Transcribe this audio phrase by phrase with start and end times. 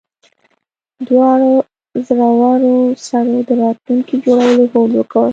[1.07, 1.51] دواړو
[2.07, 2.75] زړورو
[3.07, 5.27] سړو د راتلونکي جوړولو هوډ وکړ